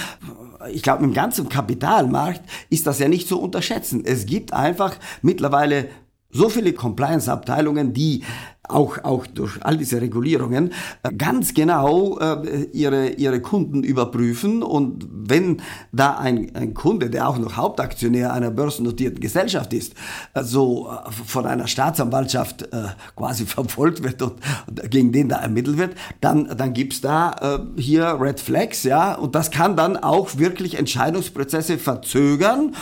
[0.73, 4.03] Ich glaube, im ganzen Kapitalmarkt ist das ja nicht zu unterschätzen.
[4.05, 5.89] Es gibt einfach mittlerweile
[6.31, 8.23] so viele Compliance-Abteilungen, die
[8.71, 14.63] auch, auch durch all diese Regulierungen äh, ganz genau äh, ihre, ihre Kunden überprüfen.
[14.63, 15.61] Und wenn
[15.93, 19.95] da ein, ein Kunde, der auch noch Hauptaktionär einer börsennotierten Gesellschaft ist,
[20.35, 24.35] äh, so äh, von einer Staatsanwaltschaft äh, quasi verfolgt wird und,
[24.67, 29.15] und, gegen den da ermittelt wird, dann, dann gibt's da äh, hier Red Flags, ja,
[29.15, 32.75] und das kann dann auch wirklich Entscheidungsprozesse verzögern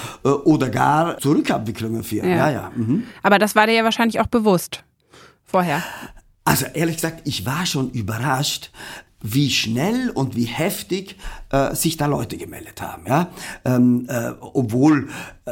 [0.44, 2.28] oder gar zu Rückabwicklungen führen.
[2.28, 2.36] Ja.
[2.36, 2.72] Ja, ja.
[2.74, 3.04] Mhm.
[3.22, 4.84] Aber das war dir ja wahrscheinlich auch bewusst
[5.44, 5.82] vorher?
[6.44, 8.70] Also ehrlich gesagt, ich war schon überrascht,
[9.20, 11.16] wie schnell und wie heftig
[11.50, 13.28] äh, sich da Leute gemeldet haben, ja,
[13.64, 15.08] ähm, äh, obwohl
[15.44, 15.50] äh,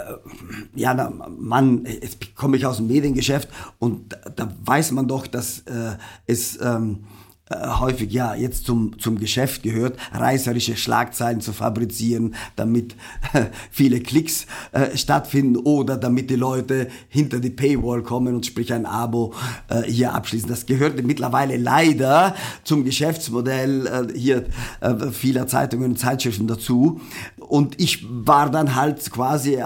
[0.75, 5.27] ja na, man jetzt komme ich aus dem Mediengeschäft und da, da weiß man doch,
[5.27, 5.97] dass äh,
[6.27, 12.97] es ähm, äh, häufig ja jetzt zum, zum Geschäft gehört, reißerische Schlagzeilen zu fabrizieren, damit
[13.33, 18.73] äh, viele Klicks äh, stattfinden oder damit die Leute hinter die Paywall kommen und sprich
[18.73, 19.33] ein Abo
[19.69, 20.49] äh, hier abschließen.
[20.49, 24.47] Das gehört mittlerweile leider zum Geschäftsmodell äh, hier
[24.81, 27.01] äh, vieler Zeitungen und Zeitschriften dazu.
[27.39, 29.63] Und ich war dann halt quasi äh,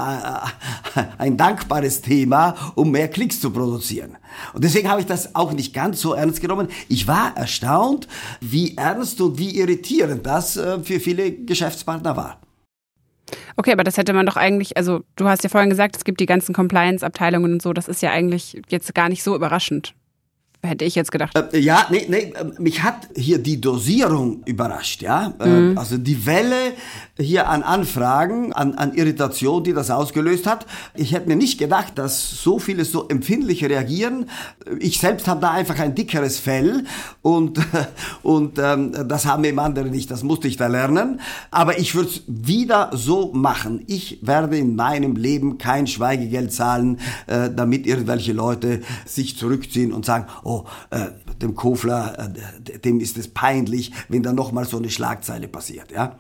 [1.17, 4.19] ein dankbares Thema, um mehr Klicks zu produzieren.
[4.55, 6.69] Und deswegen habe ich das auch nicht ganz so ernst genommen.
[6.89, 8.09] Ich war erstaunt,
[8.41, 12.41] wie ernst und wie irritierend das äh, für viele Geschäftspartner war.
[13.57, 16.21] Okay, aber das hätte man doch eigentlich, also du hast ja vorhin gesagt, es gibt
[16.21, 19.95] die ganzen Compliance-Abteilungen und so, das ist ja eigentlich jetzt gar nicht so überraschend.
[20.63, 21.35] Hätte ich jetzt gedacht.
[21.55, 25.33] Äh, ja, nee, nee, äh, mich hat hier die Dosierung überrascht, ja.
[25.41, 25.79] Äh, mhm.
[25.79, 26.75] Also die Welle
[27.19, 30.67] hier an Anfragen, an, an Irritation, die das ausgelöst hat.
[30.95, 34.27] Ich hätte mir nicht gedacht, dass so viele so empfindlich reagieren.
[34.79, 36.85] Ich selbst habe da einfach ein dickeres Fell
[37.23, 37.59] und,
[38.23, 40.11] und ähm, das haben eben andere nicht.
[40.11, 41.21] Das musste ich da lernen.
[41.51, 43.83] Aber ich würde es wieder so machen.
[43.87, 50.05] Ich werde in meinem Leben kein Schweigegeld zahlen, äh, damit irgendwelche Leute sich zurückziehen und
[50.05, 50.50] sagen, oh,
[50.91, 51.07] äh,
[51.41, 56.17] dem Kofler, äh, dem ist es peinlich, wenn da nochmal so eine Schlagzeile passiert, ja.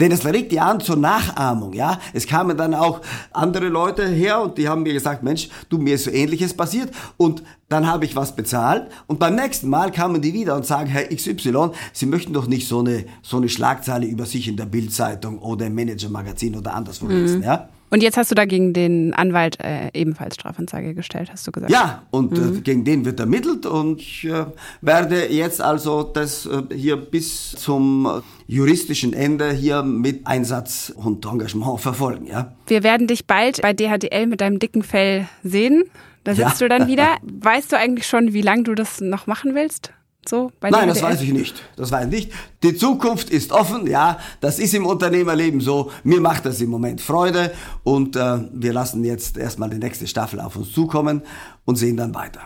[0.00, 2.00] Denn es regt ja an zur Nachahmung, ja.
[2.14, 3.02] Es kamen dann auch
[3.32, 6.90] andere Leute her und die haben mir gesagt, Mensch, du, mir ist so ähnliches passiert
[7.18, 10.88] und dann habe ich was bezahlt und beim nächsten Mal kamen die wieder und sagen,
[10.88, 14.66] Herr XY, Sie möchten doch nicht so eine, so eine Schlagzeile über sich in der
[14.66, 17.10] Bildzeitung oder im Manager-Magazin oder anderswo mhm.
[17.10, 17.68] lesen, ja.
[17.90, 21.72] Und jetzt hast du da gegen den Anwalt äh, ebenfalls Strafanzeige gestellt, hast du gesagt?
[21.72, 22.58] Ja, und äh, mhm.
[22.58, 24.46] äh, gegen den wird ermittelt und ich äh,
[24.80, 31.80] werde jetzt also das äh, hier bis zum juristischen Ende hier mit Einsatz und Engagement
[31.80, 32.52] verfolgen, ja.
[32.68, 35.84] Wir werden dich bald bei DHDL mit deinem dicken Fell sehen.
[36.22, 36.68] Da sitzt ja.
[36.68, 37.16] du dann wieder.
[37.22, 39.92] Weißt du eigentlich schon, wie lange du das noch machen willst?
[40.28, 41.62] So Nein, das weiß ich nicht.
[41.76, 42.32] Das weiß ich nicht.
[42.62, 44.18] Die Zukunft ist offen, ja.
[44.40, 45.90] Das ist im Unternehmerleben so.
[46.04, 47.52] Mir macht das im Moment Freude
[47.82, 51.22] und äh, wir lassen jetzt erstmal die nächste Staffel auf uns zukommen
[51.64, 52.42] und sehen dann weiter.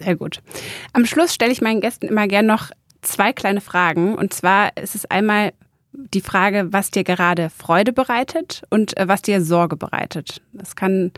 [0.00, 0.40] Sehr gut.
[0.92, 2.70] Am Schluss stelle ich meinen Gästen immer gern noch
[3.02, 4.14] zwei kleine Fragen.
[4.14, 5.52] Und zwar ist es einmal
[5.92, 10.40] die Frage, was dir gerade Freude bereitet und äh, was dir Sorge bereitet.
[10.52, 11.12] Das kann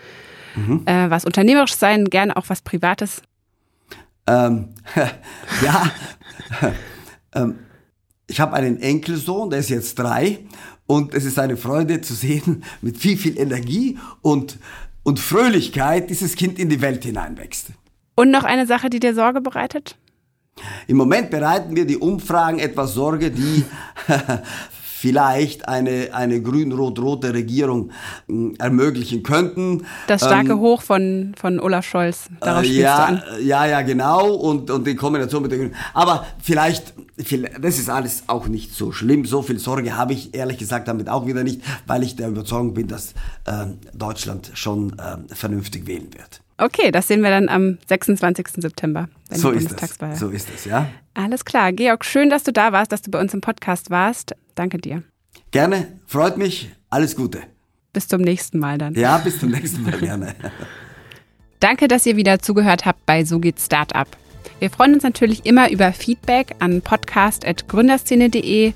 [0.56, 0.82] mhm.
[0.86, 3.22] äh, was unternehmerisch sein, gerne auch was Privates.
[4.26, 4.70] Ähm,
[5.62, 5.90] ja,
[7.34, 7.58] ähm,
[8.26, 10.40] ich habe einen Enkelsohn, der ist jetzt drei
[10.86, 14.58] und es ist eine Freude zu sehen, mit wie viel Energie und,
[15.02, 17.68] und Fröhlichkeit dieses Kind in die Welt hineinwächst.
[18.16, 19.96] Und noch eine Sache, die dir Sorge bereitet?
[20.86, 23.64] Im Moment bereiten mir die Umfragen etwas Sorge, die
[25.04, 27.90] vielleicht eine, eine grün-rot-rote Regierung
[28.26, 29.84] hm, ermöglichen könnten.
[30.06, 33.22] Das starke ähm, Hoch von, von Olaf Scholz, darauf äh, ja, an.
[33.42, 34.32] Ja, ja, genau.
[34.32, 35.74] Und, und in Kombination mit den Grünen.
[35.92, 36.94] Aber vielleicht,
[37.60, 39.26] das ist alles auch nicht so schlimm.
[39.26, 42.72] So viel Sorge habe ich ehrlich gesagt damit auch wieder nicht, weil ich der Überzeugung
[42.72, 43.12] bin, dass
[43.44, 46.40] äh, Deutschland schon äh, vernünftig wählen wird.
[46.56, 48.48] Okay, das sehen wir dann am 26.
[48.56, 49.08] September.
[49.30, 50.18] So ist es.
[50.18, 50.88] So ist es, ja.
[51.14, 51.72] Alles klar.
[51.72, 54.34] Georg, schön, dass du da warst, dass du bei uns im Podcast warst.
[54.54, 55.02] Danke dir.
[55.50, 56.70] Gerne, freut mich.
[56.90, 57.42] Alles Gute.
[57.92, 58.94] Bis zum nächsten Mal dann.
[58.94, 60.34] Ja, bis zum nächsten Mal gerne.
[61.60, 64.08] Danke, dass ihr wieder zugehört habt bei So geht Startup.
[64.58, 68.72] Wir freuen uns natürlich immer über Feedback an podcast.gründerszene.de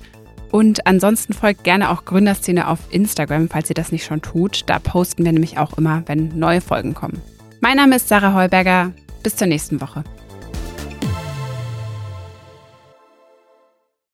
[0.51, 4.63] und ansonsten folgt gerne auch Gründerszene auf Instagram, falls ihr das nicht schon tut.
[4.67, 7.21] Da posten wir nämlich auch immer, wenn neue Folgen kommen.
[7.61, 8.93] Mein Name ist Sarah Heuberger.
[9.25, 10.05] Bis zur nächsten Woche.